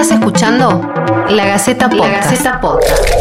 Estás 0.00 0.18
escuchando 0.18 0.94
La 1.28 1.44
Gaceta 1.44 1.90
Podcast. 1.90 2.10
La 2.10 2.20
Gaceta 2.20 2.58
Podcast. 2.58 3.14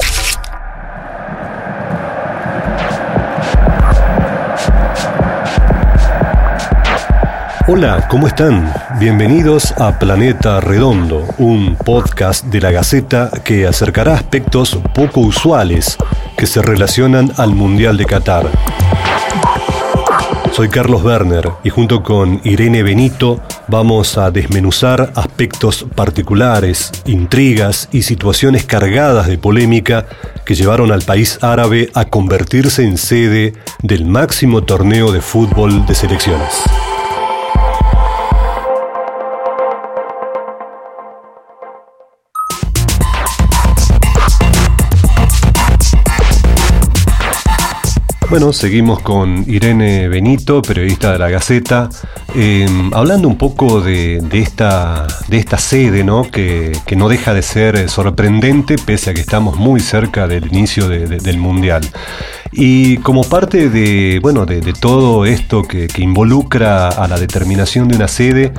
Hola, 7.67 8.07
¿cómo 8.07 8.27
están? 8.27 8.73
Bienvenidos 8.97 9.73
a 9.77 9.99
Planeta 9.99 10.61
Redondo, 10.61 11.27
un 11.37 11.75
podcast 11.75 12.45
de 12.45 12.61
la 12.61 12.71
Gaceta 12.71 13.29
que 13.43 13.67
acercará 13.67 14.13
aspectos 14.13 14.79
poco 14.93 15.19
usuales 15.19 15.97
que 16.37 16.47
se 16.47 16.61
relacionan 16.61 17.33
al 17.35 17.55
Mundial 17.55 17.97
de 17.97 18.05
Qatar. 18.05 18.45
Soy 20.53 20.69
Carlos 20.69 21.03
Werner 21.03 21.51
y 21.61 21.71
junto 21.71 22.01
con 22.03 22.39
Irene 22.45 22.83
Benito 22.83 23.41
vamos 23.69 24.17
a 24.17 24.31
desmenuzar 24.31 25.11
aspectos 25.15 25.85
particulares, 25.95 26.91
intrigas 27.05 27.87
y 27.91 28.01
situaciones 28.01 28.65
cargadas 28.65 29.27
de 29.27 29.37
polémica 29.37 30.07
que 30.45 30.55
llevaron 30.55 30.91
al 30.91 31.03
país 31.03 31.37
árabe 31.41 31.91
a 31.93 32.05
convertirse 32.05 32.83
en 32.83 32.97
sede 32.97 33.53
del 33.83 34.05
máximo 34.05 34.63
torneo 34.63 35.11
de 35.11 35.21
fútbol 35.21 35.85
de 35.85 35.95
selecciones. 35.95 36.63
Bueno, 48.29 48.53
seguimos 48.53 48.99
con 48.99 49.43
Irene 49.47 50.07
Benito, 50.07 50.61
periodista 50.61 51.11
de 51.11 51.17
la 51.17 51.29
Gaceta, 51.29 51.89
em, 52.35 52.93
hablando 52.93 53.27
un 53.27 53.37
poco 53.37 53.81
de, 53.81 54.19
esta, 54.33 55.07
de 55.27 55.37
esta 55.37 55.57
sede, 55.57 56.03
¿no? 56.03 56.29
Que, 56.29 56.71
no 56.95 57.07
deja 57.07 57.33
de 57.33 57.41
ser 57.41 57.89
sorprendente 57.89 58.75
pese 58.77 59.11
a 59.11 59.13
que 59.13 59.21
estamos 59.21 59.55
muy 59.55 59.79
cerca 59.79 60.27
del 60.27 60.47
inicio 60.47 60.89
del 60.89 61.37
Mundial. 61.37 61.81
Y 62.51 62.97
como 62.97 63.23
parte 63.23 63.69
de, 63.69 64.19
bueno, 64.21 64.45
de, 64.45 64.61
todo 64.73 65.25
esto 65.25 65.63
que, 65.63 65.87
involucra 65.99 66.89
a 66.89 67.07
la 67.07 67.19
determinación 67.19 67.87
de 67.87 67.95
una 67.95 68.07
sede, 68.07 68.53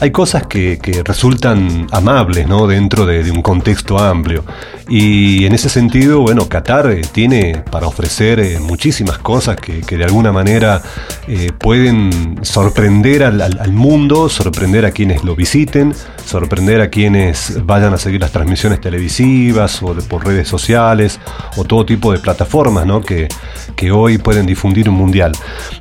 hay 0.00 0.10
cosas 0.10 0.46
que, 0.46 0.78
resultan 1.04 1.86
amables 1.92 2.48
¿no? 2.48 2.66
dentro 2.66 3.06
de, 3.06 3.30
un 3.30 3.42
contexto 3.42 3.98
amplio. 3.98 4.44
Y 4.88 5.44
en 5.44 5.52
ese 5.52 5.68
sentido, 5.68 6.20
bueno, 6.20 6.48
Qatar 6.48 6.90
eh, 6.90 7.02
tiene 7.10 7.62
para 7.70 7.86
ofrecer 7.88 8.38
eh, 8.38 8.60
muchísimas 8.60 9.18
cosas 9.18 9.56
que, 9.56 9.82
de 9.96 10.04
alguna 10.04 10.32
manera 10.32 10.82
eh, 11.26 11.50
pueden 11.58 12.38
sorprender 12.42 13.24
al, 13.24 13.72
mundo, 13.72 14.28
sorprender 14.28 14.86
a 14.86 14.92
quienes 14.92 15.24
lo 15.24 15.34
visiten, 15.34 15.92
sorprender 16.24 16.80
a 16.80 16.88
quienes 16.88 17.64
vayan 17.64 17.94
a 17.94 17.98
seguir 17.98 18.20
las 18.20 18.30
transmisiones 18.30 18.80
televisivas 18.80 19.82
o 19.82 19.94
por 20.08 20.24
redes 20.24 20.46
sociales 20.48 21.18
o 21.56 21.64
todo 21.64 21.84
tipo 21.84 22.12
de 22.12 22.18
plataformas 22.18 22.86
¿no? 22.86 23.00
que, 23.00 23.28
que 23.74 23.90
hoy 23.90 24.18
pueden 24.18 24.46
difundir 24.46 24.88
un 24.88 24.96
mundial. 24.96 25.32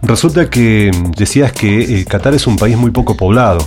Resulta 0.02 0.50
que 0.50 0.92
decías 1.18 1.52
que 1.52 2.06
Qatar 2.06 2.34
es 2.34 2.48
un 2.48 2.58
país 2.58 2.78
muy 2.78 2.92
poco 2.92 3.16
poblado 3.16 3.60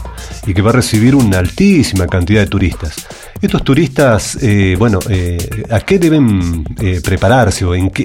y 0.46 0.54
que 0.54 0.62
va 0.62 0.70
a 0.70 0.74
recibir 0.74 1.14
una 1.14 1.38
altísima 1.38 2.06
cantidad 2.06 2.40
de 2.40 2.46
turistas. 2.46 3.06
Estos 3.40 3.62
turistas, 3.62 4.36
eh, 4.42 4.74
bueno, 4.78 4.98
eh, 5.08 5.64
¿a 5.70 5.80
qué 5.80 5.98
deben 5.98 6.64
eh, 6.80 7.00
prepararse 7.02 7.64
o, 7.64 7.74
en 7.74 7.90
qué, 7.90 8.04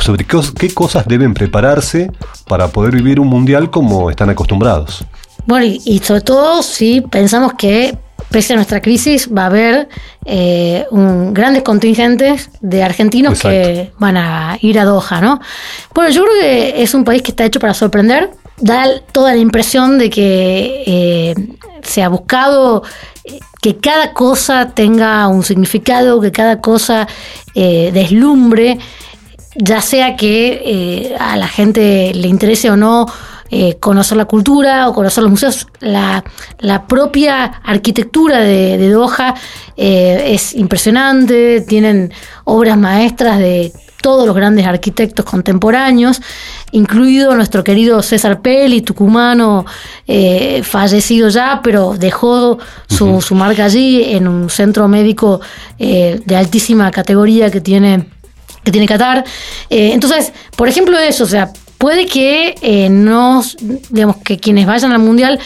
sobre 0.00 0.24
qué, 0.24 0.74
cosas 0.74 1.06
deben 1.06 1.32
prepararse 1.32 2.10
para 2.48 2.68
poder 2.68 2.94
vivir 2.96 3.20
un 3.20 3.28
mundial 3.28 3.70
como 3.70 4.10
están 4.10 4.30
acostumbrados? 4.30 5.04
Bueno, 5.46 5.66
y, 5.66 5.98
sobre 6.00 6.22
todo 6.22 6.62
si 6.62 7.02
pensamos 7.02 7.52
que 7.54 7.96
pese 8.34 8.54
a 8.54 8.56
nuestra 8.56 8.80
crisis 8.80 9.30
va 9.32 9.44
a 9.44 9.46
haber 9.46 9.88
un, 10.90 11.32
grandes 11.32 11.62
contingentes 11.62 12.50
de 12.60 12.82
argentinos 12.82 13.40
que 13.40 13.92
van 14.00 14.16
a 14.16 14.58
ir 14.60 14.80
a 14.80 14.84
Doha, 14.84 15.20
¿no? 15.20 15.40
Bueno, 15.94 16.10
yo 16.10 16.24
creo 16.24 16.40
que 16.40 16.82
es 16.82 16.94
un 16.94 17.04
país 17.04 17.22
que 17.22 17.30
está 17.30 17.44
hecho 17.44 17.60
para 17.60 17.74
sorprender, 17.74 18.30
da 18.56 18.86
toda 19.12 19.34
la 19.34 19.38
impresión 19.38 19.98
de 19.98 20.10
que 20.10 21.46
se 21.84 22.02
ha 22.02 22.08
buscado 22.08 22.82
que 23.62 23.76
cada 23.76 24.12
cosa 24.12 24.72
tenga 24.74 25.26
un 25.28 25.42
significado, 25.42 26.20
que 26.20 26.32
cada 26.32 26.60
cosa 26.60 27.06
eh, 27.54 27.90
deslumbre, 27.94 28.78
ya 29.54 29.80
sea 29.80 30.16
que 30.16 30.60
eh, 30.66 31.16
a 31.18 31.36
la 31.36 31.48
gente 31.48 32.12
le 32.12 32.28
interese 32.28 32.70
o 32.70 32.76
no 32.76 33.06
eh, 33.54 33.76
conocer 33.78 34.16
la 34.16 34.24
cultura 34.24 34.88
o 34.88 34.94
conocer 34.94 35.22
los 35.22 35.30
museos. 35.30 35.66
La, 35.80 36.24
propia 36.88 37.44
arquitectura 37.62 38.40
de, 38.40 38.78
de 38.78 38.90
Doha 38.90 39.34
es 39.76 40.54
impresionante, 40.54 41.60
tienen 41.60 42.12
obras 42.44 42.76
maestras 42.76 43.38
de 43.38 43.72
todos 44.04 44.26
los 44.26 44.36
grandes 44.36 44.66
arquitectos 44.66 45.24
contemporáneos, 45.24 46.20
incluido 46.72 47.34
nuestro 47.34 47.64
querido 47.64 48.02
César 48.02 48.42
Peli, 48.42 48.82
tucumano, 48.82 49.64
eh, 50.06 50.62
fallecido 50.62 51.30
ya, 51.30 51.62
pero 51.64 51.94
dejó 51.98 52.58
su, 52.86 53.34
marca 53.34 53.64
allí 53.64 54.04
en 54.14 54.28
un 54.28 54.50
centro 54.50 54.88
médico 54.88 55.40
eh, 55.78 56.20
de 56.22 56.36
altísima 56.36 56.90
categoría 56.90 57.50
que 57.50 57.62
tiene, 57.62 58.10
que 58.62 58.70
tiene 58.70 58.86
Qatar. 58.86 59.24
Eh, 59.70 59.92
entonces, 59.94 60.34
por 60.54 60.68
ejemplo, 60.68 60.98
eso, 60.98 61.24
o 61.24 61.26
sea, 61.26 61.50
puede 61.84 62.06
que 62.06 62.88
no, 62.90 63.42
digamos, 63.90 64.16
que 64.24 64.38
quienes 64.38 64.64
vayan 64.64 64.92
al 64.92 65.00
Mundial 65.00 65.38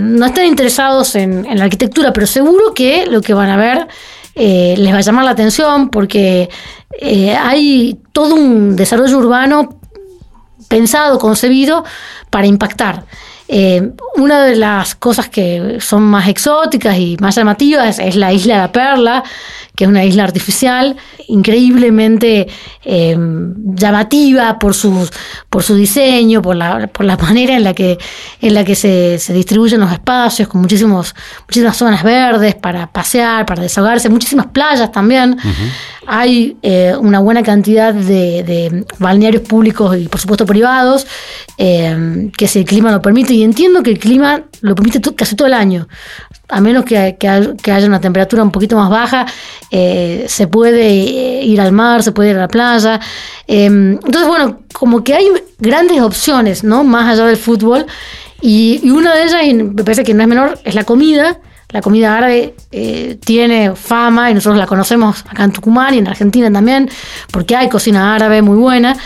no 0.00 0.26
estén 0.26 0.46
interesados 0.46 1.14
en, 1.14 1.46
la 1.56 1.62
arquitectura, 1.62 2.12
pero 2.12 2.26
seguro 2.26 2.74
que 2.74 3.06
lo 3.06 3.20
que 3.20 3.34
van 3.34 3.48
a 3.48 3.56
ver 3.56 3.86
eh, 4.34 4.74
les 4.76 4.92
va 4.92 4.98
a 4.98 5.00
llamar 5.00 5.24
la 5.24 5.30
atención 5.30 5.90
porque 5.90 6.48
eh, 7.00 7.36
hay 7.36 8.00
todo 8.10 8.34
un 8.34 8.74
desarrollo 8.74 9.16
urbano 9.16 9.78
pensado, 10.66 11.20
concebido 11.20 11.84
para 12.30 12.48
impactar. 12.48 13.04
Eh, 13.48 13.92
una 14.16 14.44
de 14.44 14.56
las 14.56 14.94
cosas 14.94 15.28
que 15.30 15.78
son 15.80 16.02
más 16.02 16.28
exóticas 16.28 16.98
y 16.98 17.16
más 17.18 17.34
llamativas 17.34 17.98
es 17.98 18.14
la 18.14 18.32
isla 18.32 18.54
de 18.54 18.60
la 18.60 18.72
Perla, 18.72 19.24
que 19.74 19.84
es 19.84 19.88
una 19.88 20.04
isla 20.04 20.24
artificial 20.24 20.96
increíblemente 21.28 22.48
eh, 22.84 23.16
llamativa 23.74 24.58
por 24.58 24.74
su, 24.74 25.08
por 25.48 25.62
su 25.62 25.74
diseño, 25.74 26.42
por 26.42 26.56
la, 26.56 26.88
por 26.88 27.06
la 27.06 27.16
manera 27.28 27.54
en 27.56 27.64
la 27.64 27.74
que, 27.74 27.98
en 28.40 28.54
la 28.54 28.64
que 28.64 28.74
se, 28.74 29.18
distribuyen 29.32 29.80
los 29.80 29.92
espacios, 29.92 30.48
con 30.48 30.60
muchísimos, 30.60 31.14
muchísimas 31.46 31.76
zonas 31.76 32.02
verdes 32.02 32.54
para 32.54 32.86
pasear, 32.90 33.46
para 33.46 33.62
desahogarse, 33.62 34.08
muchísimas 34.08 34.46
playas 34.46 34.90
también. 34.90 35.38
Hay 36.10 36.56
eh, 36.62 36.94
una 36.98 37.20
buena 37.20 37.42
cantidad 37.42 37.92
de, 37.92 38.84
balnearios 38.98 39.42
públicos 39.42 39.96
y 39.96 40.08
por 40.08 40.20
supuesto 40.20 40.46
privados, 40.46 41.06
eh, 41.58 42.30
que 42.36 42.48
si 42.48 42.60
el 42.60 42.64
clima 42.64 42.90
lo 42.90 43.02
permite, 43.02 43.34
y 43.34 43.42
entiendo 43.42 43.82
que 43.82 43.90
el 43.90 43.98
clima 43.98 44.44
lo 44.62 44.74
permite 44.74 45.00
casi 45.14 45.36
todo 45.36 45.46
el 45.46 45.54
año 45.54 45.86
a 46.48 46.60
menos 46.60 46.84
que, 46.84 46.96
haya 46.96 47.86
una 47.86 48.00
temperatura 48.00 48.42
un 48.42 48.50
poquito 48.50 48.76
más 48.76 48.88
baja, 48.88 49.26
eh, 49.70 50.24
se 50.28 50.46
puede 50.46 50.90
ir 51.44 51.60
al 51.60 51.72
mar, 51.72 52.02
se 52.02 52.12
puede 52.12 52.30
ir 52.30 52.36
a 52.36 52.40
la 52.40 52.48
playa. 52.48 53.00
Em, 53.46 53.92
entonces, 53.92 54.26
bueno, 54.26 54.60
como 54.72 55.04
que 55.04 55.14
hay 55.14 55.26
grandes 55.58 56.00
opciones, 56.00 56.64
¿no? 56.64 56.84
Más 56.84 57.12
allá 57.12 57.26
del 57.26 57.36
fútbol. 57.36 57.86
Y, 58.40 58.88
una 58.90 59.14
de 59.14 59.24
ellas, 59.24 59.42
y 59.44 59.54
me 59.54 59.84
parece 59.84 60.04
que 60.04 60.14
no 60.14 60.22
es 60.22 60.28
menor, 60.28 60.58
es 60.64 60.74
la 60.74 60.84
comida. 60.84 61.38
La 61.70 61.82
comida 61.82 62.16
árabe 62.16 62.54
eh, 62.72 63.18
tiene 63.22 63.74
fama 63.74 64.30
y 64.30 64.34
nosotros 64.34 64.58
la 64.58 64.66
conocemos 64.66 65.24
acá 65.28 65.44
en 65.44 65.52
Tucumán 65.52 65.94
y 65.94 65.98
en 65.98 66.08
Argentina 66.08 66.50
también, 66.50 66.90
porque 67.30 67.56
hay 67.56 67.68
cocina 67.68 68.14
árabe 68.14 68.40
muy 68.40 68.56
buena, 68.56 68.96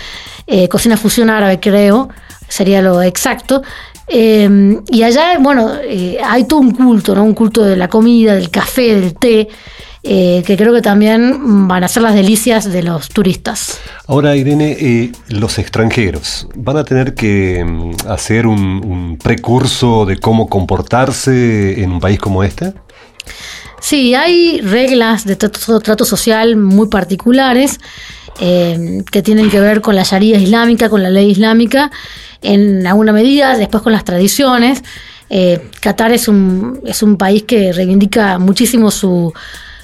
eh, 0.47 0.69
cocina 0.69 0.97
fusión 0.97 1.29
árabe 1.29 1.59
creo, 1.59 2.09
sería 2.47 2.81
lo 2.81 3.03
exacto. 3.03 3.63
Em, 4.07 4.83
y 4.89 5.03
allá, 5.03 5.39
bueno, 5.39 5.73
eh, 5.83 6.19
hay 6.25 6.45
todo 6.45 6.61
un 6.61 6.73
culto, 6.73 7.15
¿no? 7.15 7.25
Un 7.25 7.35
culto 7.35 7.63
de 7.63 7.77
la 7.77 7.89
comida, 7.89 8.35
del 8.35 8.51
café, 8.51 8.95
del 9.01 9.15
té. 9.15 9.49
Eh, 10.05 10.43
que 10.45 10.57
creo 10.57 10.75
que 10.75 10.83
también 10.83 11.69
van 11.69 11.85
a 11.85 11.89
ser 11.89 12.03
las 12.03 12.13
delicias 12.13 12.73
de 12.73 12.83
los 12.83 13.09
turistas. 13.09 13.79
Ahora, 14.09 14.35
Irene, 14.35 14.73
eh, 14.73 15.13
los 15.29 15.61
extranjeros 15.61 16.49
van 16.57 16.77
a 16.77 16.83
tener 16.83 17.15
que 17.15 17.65
mm, 17.65 18.09
hacer 18.09 18.49
un, 18.49 19.17
precurso 19.23 20.05
de 20.05 20.19
cómo 20.19 20.49
comportarse 20.49 21.81
en 21.81 21.93
un 21.93 22.01
país 22.01 22.19
como 22.19 22.43
este. 22.43 22.73
Sí, 23.79 24.17
hay 24.17 24.61
reglas 24.61 25.25
de 25.25 25.37
trato, 25.37 26.05
social 26.05 26.57
muy 26.57 26.89
particulares 26.89 27.79
que 28.39 29.23
tienen 29.23 29.51
que 29.51 29.61
ver 29.61 29.83
con 29.83 29.95
la 29.95 30.03
Sharia 30.03 30.39
islámica, 30.39 30.89
con 30.89 31.03
la 31.03 31.11
ley 31.11 31.31
islámica 31.31 31.93
en 32.43 32.87
alguna 32.87 33.13
medida, 33.13 33.57
después 33.57 33.83
con 33.83 33.93
las 33.93 34.05
tradiciones. 34.05 34.83
Eh, 35.31 35.71
Qatar 35.81 36.13
es 36.13 36.29
un, 36.29 36.81
es 36.85 37.03
un 37.03 37.17
país 37.17 37.45
que 37.45 37.73
reivindica 37.73 38.39
muchísimo 38.39 38.91
su, 38.91 39.33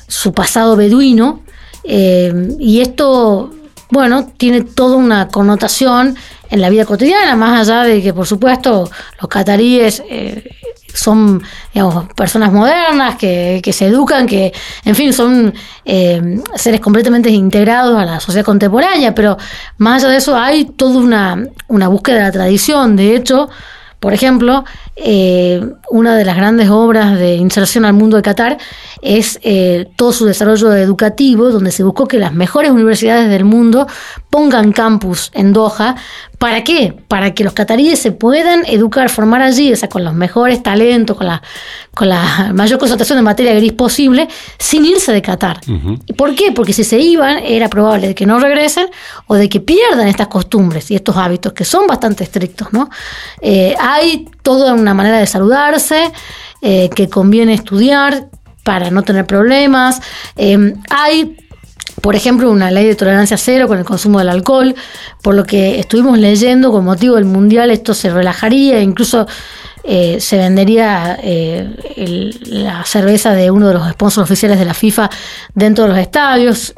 su 0.07 0.33
pasado 0.33 0.77
beduino 0.77 1.43
eh, 1.85 2.57
y 2.59 2.81
esto, 2.81 3.51
bueno, 3.91 4.31
tiene 4.37 4.63
toda 4.63 4.97
una 4.97 5.29
connotación 5.29 6.17
en 6.51 6.61
la 6.61 6.69
vida 6.69 6.85
cotidiana, 6.85 7.35
más 7.35 7.67
allá 7.69 7.85
de 7.85 8.03
que, 8.03 8.13
por 8.13 8.27
supuesto, 8.27 8.91
los 9.21 9.29
cataríes 9.29 10.03
eh, 10.11 10.51
son 10.99 11.43
personas 12.17 12.53
modernas, 12.53 13.17
que, 13.17 13.71
se 13.73 13.87
educan, 13.87 14.27
que, 14.27 14.53
en 14.85 14.95
fin, 14.95 15.12
son 15.12 15.55
eh, 15.85 16.41
seres 16.55 16.81
completamente 16.81 17.31
integrados 17.31 17.99
a 17.99 18.05
la 18.05 18.21
sociedad 18.21 18.45
contemporánea, 18.45 19.15
pero 19.15 19.37
más 19.79 20.03
allá 20.03 20.12
de 20.12 20.19
eso 20.19 20.37
hay 20.37 20.65
toda 20.65 20.99
una, 20.99 21.47
una 21.69 21.89
búsqueda 21.89 22.17
de 22.17 22.23
la 22.23 22.33
tradición. 22.33 22.97
De 22.97 23.15
hecho, 23.15 23.49
por 24.00 24.12
ejemplo, 24.12 24.65
eh, 24.95 25.61
una 25.91 26.17
de 26.17 26.25
las 26.25 26.37
grandes 26.37 26.71
obras 26.71 27.19
de 27.19 27.35
inserción 27.35 27.85
al 27.85 27.95
mundo 27.95 28.17
de 28.17 28.23
Qatar 28.23 28.56
es 29.03 29.41
eh, 29.43 29.91
todo 29.97 30.12
su 30.12 30.25
desarrollo 30.25 30.73
educativo, 30.73 31.50
donde 31.50 31.73
se 31.73 31.83
buscó 31.83 32.06
que 32.06 32.19
las 32.19 32.33
mejores 32.33 32.71
universidades 32.71 33.29
del 33.29 33.45
mundo 33.45 33.89
pongan 34.31 34.71
campus 34.71 35.33
en 35.35 35.53
Doha. 35.53 35.97
¿Para 36.38 36.62
qué? 36.62 36.94
Para 37.08 37.35
que 37.35 37.43
los 37.43 37.52
cataríes 37.52 37.99
se 37.99 38.12
puedan 38.12 38.64
educar, 38.67 39.11
formar 39.11 39.43
allí, 39.43 39.73
o 39.73 39.76
sea, 39.76 39.88
con 39.88 40.05
los 40.05 40.14
mejores 40.14 40.62
talentos, 40.62 41.17
con 41.17 41.26
la, 41.26 41.43
con 41.94 42.08
la 42.08 42.52
mayor 42.55 42.79
concentración 42.79 43.19
de 43.19 43.23
materia 43.23 43.55
gris 43.55 43.73
posible, 43.73 44.29
sin 44.56 44.85
irse 44.85 45.12
de 45.12 45.20
Qatar. 45.20 45.61
¿Y 46.06 46.12
por 46.12 46.37
qué? 46.37 46.52
Porque 46.52 46.73
si 46.73 46.85
se 46.85 47.00
iban, 47.00 47.38
era 47.38 47.69
probable 47.69 48.06
de 48.06 48.14
que 48.14 48.25
no 48.25 48.38
regresen 48.38 48.87
o 49.26 49.35
de 49.35 49.49
que 49.49 49.58
pierdan 49.58 50.06
estas 50.06 50.29
costumbres 50.29 50.88
y 50.93 50.94
estos 50.94 51.17
hábitos 51.17 51.52
que 51.52 51.64
son 51.64 51.88
bastante 51.88 52.23
estrictos, 52.23 52.73
¿no? 52.73 52.88
Eh, 53.40 53.75
hay 53.81 54.29
toda 54.43 54.75
una 54.75 54.94
manera 54.94 55.19
de 55.19 55.26
saludarse, 55.26 56.12
eh, 56.62 56.88
que 56.94 57.08
conviene 57.08 57.55
estudiar 57.55 58.29
para 58.62 58.90
no 58.90 59.02
tener 59.02 59.26
problemas. 59.26 60.00
Eh, 60.37 60.75
hay 60.90 61.38
por 62.09 62.17
ejemplo, 62.17 62.51
una 62.51 62.71
ley 62.71 62.87
de 62.87 62.95
tolerancia 62.95 63.37
cero 63.37 63.69
con 63.69 63.77
el 63.77 63.85
consumo 63.85 64.19
del 64.19 64.31
alcohol, 64.31 64.75
por 65.21 65.35
lo 65.35 65.45
que 65.45 65.79
estuvimos 65.79 66.19
leyendo, 66.19 66.73
con 66.73 66.83
motivo 66.83 67.17
del 67.17 67.27
Mundial 67.27 67.71
esto 67.71 67.93
se 67.93 68.09
relajaría, 68.09 68.81
incluso 68.81 69.27
eh, 69.85 70.19
se 70.19 70.39
vendería 70.39 71.19
la 72.47 72.83
cerveza 72.87 73.35
de 73.35 73.51
uno 73.51 73.69
de 73.69 73.75
los 73.75 73.87
sponsors 73.91 74.25
oficiales 74.25 74.59
de 74.59 74.65
la 74.65 74.73
FIFA 74.73 75.11
dentro 75.55 75.85
de 75.85 75.91
los 75.91 75.99
estadios. 75.99 76.73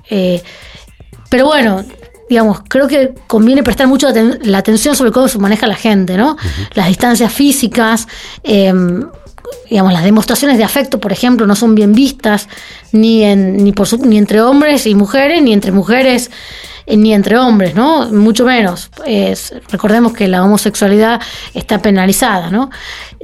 pero 1.29 1.47
bueno, 1.47 1.85
digamos, 2.29 2.63
creo 2.67 2.89
que 2.89 3.15
conviene 3.29 3.63
prestar 3.63 3.87
mucho 3.87 4.09
la 4.43 4.59
atención 4.59 4.97
sobre 4.97 5.13
cómo 5.13 5.29
se 5.29 5.39
maneja 5.39 5.69
la 5.69 5.77
gente, 5.77 6.17
¿no? 6.17 6.37
Las 6.75 6.89
distancias 6.89 7.33
físicas, 7.33 8.09
digamos, 9.69 9.93
las 9.93 10.05
demostraciones 10.05 10.59
de 10.59 10.65
afecto, 10.65 10.99
por 10.99 11.13
ejemplo, 11.13 11.47
no 11.47 11.55
son 11.55 11.75
bien 11.75 11.93
vistas 11.93 12.49
ni, 12.93 13.23
en, 13.25 13.57
ni, 13.57 14.19
entre 14.19 14.43
hombres 14.43 14.87
y 14.87 14.95
mujeres, 14.95 15.43
ni 15.43 15.53
entre 15.53 15.73
mujeres 15.73 16.31
eh, 16.87 16.97
ni 16.97 17.15
entre 17.15 17.39
hombres, 17.39 17.75
¿no? 17.75 18.11
Mucho 18.11 18.45
menos. 18.45 18.91
recordemos 19.71 20.13
que 20.13 20.27
la 20.27 20.45
homosexualidad 20.45 21.21
está 21.55 21.81
penalizada, 21.81 22.51
¿no? 22.51 22.71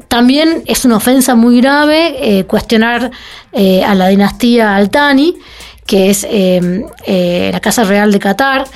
También 0.09 0.63
es 0.67 0.85
una 0.85 0.97
ofensa 0.97 1.35
muy 1.35 1.61
grave 1.61 2.15
eh, 2.21 2.45
cuestionar 2.45 3.11
eh, 3.53 3.83
a 3.83 3.95
la 3.95 4.09
dinastía 4.09 4.77
Altani, 4.77 5.37
que 5.85 6.11
es 6.11 6.27
la 7.53 7.61
Casa 7.61 7.85
Real 7.85 8.11
de 8.11 8.19
Qatar, 8.19 8.67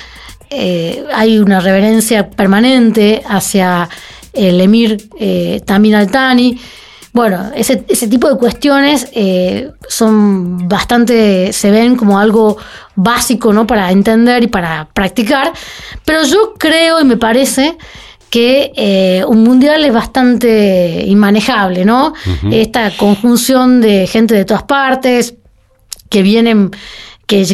hay 1.13 1.39
una 1.39 1.59
reverencia 1.59 2.29
permanente 2.29 3.21
hacia 3.27 3.89
el 4.31 4.61
emir 4.61 5.09
Tamir 5.65 5.95
al-Thani. 5.97 6.57
Bueno, 7.13 7.51
ese, 7.53 7.75
tipo 8.07 8.29
de 8.29 8.37
cuestiones 8.37 9.09
eh, 9.13 9.71
son 9.87 10.69
bastante, 10.69 11.51
se 11.51 11.69
ven 11.69 11.97
como 11.97 12.17
algo 12.17 12.57
básico, 12.95 13.51
¿no? 13.51 13.67
Para 13.67 13.91
entender 13.91 14.43
y 14.43 14.47
para 14.47 14.87
practicar. 14.93 15.51
Pero 16.05 16.23
yo 16.23 16.53
creo 16.57 17.01
y 17.01 17.03
me 17.03 17.17
parece 17.17 17.77
que 18.29 18.71
eh, 18.77 19.25
un 19.27 19.43
mundial 19.43 19.83
es 19.83 19.91
bastante 19.91 21.03
inmanejable, 21.05 21.83
¿no? 21.83 22.13
Esta 22.49 22.95
conjunción 22.95 23.81
de 23.81 24.07
gente 24.07 24.33
de 24.33 24.45
todas 24.45 24.63
partes 24.63 25.33
que 26.09 26.21
vienen 26.21 26.71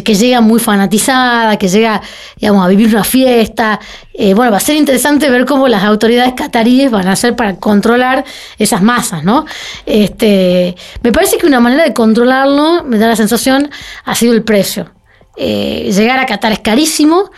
que, 0.02 0.14
llega 0.14 0.40
muy 0.40 0.58
fanatizada, 0.58 1.56
que 1.56 1.68
llega, 1.68 2.02
digamos, 2.36 2.64
a 2.64 2.68
vivir 2.68 2.88
una 2.88 3.04
fiesta. 3.04 3.78
Eh, 4.12 4.34
bueno, 4.34 4.50
va 4.50 4.56
a 4.56 4.60
ser 4.60 4.76
interesante 4.76 5.30
ver 5.30 5.44
cómo 5.44 5.68
las 5.68 5.84
autoridades 5.84 6.34
cataríes 6.34 6.90
van 6.90 7.06
a 7.06 7.12
hacer 7.12 7.36
para 7.36 7.56
controlar 7.56 8.24
esas 8.58 8.82
masas, 8.82 9.22
¿no? 9.22 9.46
Este, 9.86 10.74
me 11.02 11.12
parece 11.12 11.38
que 11.38 11.46
una 11.46 11.60
manera 11.60 11.84
de 11.84 11.94
controlarlo, 11.94 12.82
me 12.84 12.98
da 12.98 13.06
la 13.06 13.16
sensación, 13.16 13.70
ha 14.04 14.14
sido 14.16 14.32
el 14.32 14.42
precio. 14.42 14.90
Eh, 15.36 15.92
llegar 15.94 16.18
a 16.18 16.26
Qatar 16.26 16.50
es 16.50 16.58
carísimo 16.58 17.30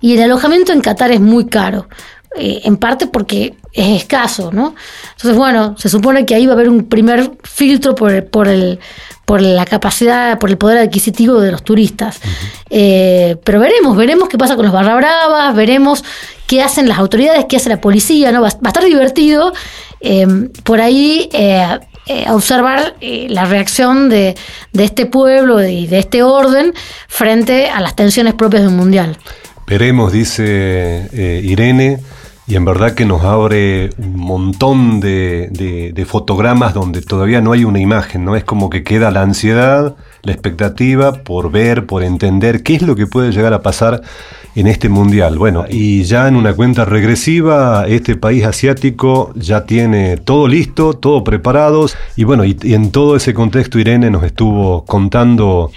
y 0.00 0.14
el 0.14 0.22
alojamiento 0.22 0.72
en 0.72 0.80
Qatar 0.80 1.10
es 1.10 1.20
muy 1.20 1.46
caro. 1.46 1.88
Eh, 2.36 2.60
en 2.64 2.76
parte 2.76 3.06
porque 3.06 3.54
es 3.72 4.02
escaso, 4.02 4.50
¿no? 4.52 4.74
Entonces, 5.12 5.36
bueno, 5.36 5.76
se 5.78 5.88
supone 5.88 6.26
que 6.26 6.34
ahí 6.34 6.46
va 6.46 6.52
a 6.52 6.54
haber 6.54 6.68
un 6.68 6.84
primer 6.84 7.32
filtro 7.42 7.94
por, 7.94 8.26
por, 8.26 8.48
el, 8.48 8.78
por 9.24 9.40
la 9.40 9.64
capacidad, 9.64 10.38
por 10.38 10.50
el 10.50 10.58
poder 10.58 10.78
adquisitivo 10.78 11.40
de 11.40 11.50
los 11.50 11.62
turistas. 11.62 12.20
Eh, 12.68 13.36
pero 13.44 13.60
veremos, 13.60 13.96
veremos 13.96 14.28
qué 14.28 14.36
pasa 14.36 14.56
con 14.56 14.66
los 14.66 14.74
barra 14.74 14.94
bravas, 14.94 15.54
veremos 15.54 16.04
qué 16.46 16.62
hacen 16.62 16.86
las 16.86 16.98
autoridades, 16.98 17.46
qué 17.48 17.56
hace 17.56 17.70
la 17.70 17.80
policía, 17.80 18.30
¿no? 18.30 18.42
Va, 18.42 18.48
a 18.48 18.68
estar 18.68 18.84
divertido 18.84 19.54
eh, 20.00 20.26
por 20.64 20.80
ahí 20.80 21.30
observar 22.28 22.94
la 23.00 23.44
reacción 23.46 24.08
de, 24.08 24.34
de 24.72 24.84
este 24.84 25.06
pueblo 25.06 25.62
y 25.66 25.86
de 25.86 25.98
este 25.98 26.22
orden 26.22 26.72
frente 27.08 27.68
a 27.68 27.80
las 27.80 27.96
tensiones 27.96 28.34
propias 28.34 28.62
de 28.62 28.68
un 28.68 28.76
mundial. 28.76 29.18
Veremos, 29.68 30.12
dice 30.12 31.40
Irene 31.44 32.00
y 32.48 32.56
en 32.56 32.64
verdad 32.64 32.92
que 32.92 33.04
nos 33.04 33.24
abre 33.24 33.90
un 33.98 34.16
montón 34.16 35.00
de, 35.00 36.06
fotogramas 36.08 36.72
donde 36.72 37.02
todavía 37.02 37.42
no 37.42 37.52
hay 37.52 37.64
una 37.64 37.78
imagen, 37.78 38.24
¿no? 38.24 38.36
Es 38.36 38.44
como 38.44 38.70
que 38.70 38.82
queda 38.82 39.10
la 39.10 39.20
ansiedad, 39.20 39.96
la 40.22 40.32
expectativa 40.32 41.12
por 41.12 41.50
ver, 41.50 41.84
por 41.84 42.02
entender 42.02 42.62
qué 42.62 42.76
es 42.76 42.82
lo 42.82 42.96
que 42.96 43.06
puede 43.06 43.32
llegar 43.32 43.52
a 43.52 43.60
pasar 43.60 44.00
en 44.58 44.66
este 44.66 44.88
mundial. 44.88 45.38
Bueno, 45.38 45.66
y 45.68 46.02
ya 46.02 46.26
en 46.26 46.34
una 46.34 46.52
cuenta 46.52 46.84
regresiva, 46.84 47.86
este 47.86 48.16
país 48.16 48.44
asiático 48.44 49.32
ya 49.36 49.64
tiene 49.64 50.16
todo 50.16 50.48
listo, 50.48 50.94
todo 50.94 51.22
preparado. 51.22 51.86
Y 52.16 52.24
bueno, 52.24 52.44
y 52.44 52.56
en 52.64 52.90
todo 52.90 53.14
ese 53.14 53.34
contexto 53.34 53.78
Irene 53.78 54.10
nos 54.10 54.24
estuvo 54.24 54.84
contando 54.84 55.70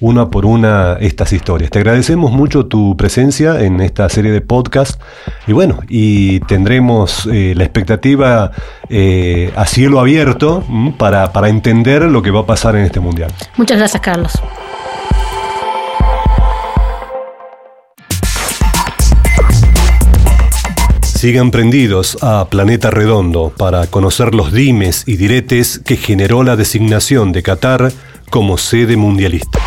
una 0.00 0.28
por 0.28 0.44
una 0.44 0.98
estas 1.00 1.32
historias. 1.32 1.70
Te 1.70 1.78
agradecemos 1.78 2.30
mucho 2.30 2.66
tu 2.66 2.94
presencia 2.98 3.62
en 3.62 3.80
esta 3.80 4.06
serie 4.10 4.30
de 4.30 4.42
podcast 4.42 5.00
y 5.46 5.52
bueno, 5.52 5.78
y 5.88 6.40
tendremos 6.40 7.26
eh, 7.32 7.54
la 7.56 7.64
expectativa 7.64 8.50
eh, 8.90 9.50
a 9.56 9.64
cielo 9.64 9.98
abierto 9.98 10.62
para, 10.98 11.32
para 11.32 11.48
entender 11.48 12.02
lo 12.02 12.20
que 12.20 12.30
va 12.30 12.40
a 12.40 12.46
pasar 12.46 12.76
en 12.76 12.84
este 12.84 13.00
mundial. 13.00 13.32
Muchas 13.56 13.78
gracias, 13.78 14.02
Carlos. 14.02 14.32
Sigan 21.26 21.50
prendidos 21.50 22.18
a 22.22 22.48
Planeta 22.48 22.88
Redondo 22.88 23.52
para 23.56 23.88
conocer 23.88 24.32
los 24.32 24.52
dimes 24.52 25.02
y 25.08 25.16
diretes 25.16 25.80
que 25.84 25.96
generó 25.96 26.44
la 26.44 26.54
designación 26.54 27.32
de 27.32 27.42
Qatar 27.42 27.90
como 28.30 28.56
sede 28.58 28.96
mundialista. 28.96 29.58